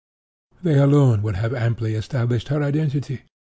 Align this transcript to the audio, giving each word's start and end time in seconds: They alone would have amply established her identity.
They 0.63 0.79
alone 0.79 1.21
would 1.21 1.35
have 1.35 1.53
amply 1.53 1.93
established 1.93 2.47
her 2.47 2.63
identity. 2.63 3.21